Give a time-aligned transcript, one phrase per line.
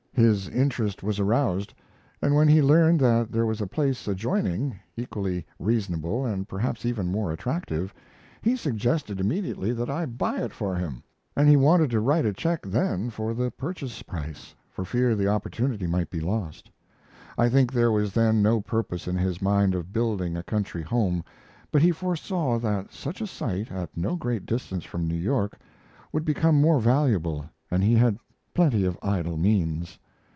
[0.13, 1.73] His interest was aroused,
[2.21, 7.07] and when he learned that there was a place adjoining, equally reasonable and perhaps even
[7.11, 7.91] more attractive,
[8.41, 11.01] he suggested immediately that I buy it for him;
[11.35, 15.29] and he wanted to write a check then for the purchase price, for fear the
[15.29, 16.69] opportunity might be lost.
[17.35, 21.23] I think there was then no purpose in his mind of building a country home;
[21.71, 25.57] but he foresaw that such a site, at no great distance from New York,
[26.11, 28.19] would become more valuable, and he had
[28.53, 29.97] plenty of idle means.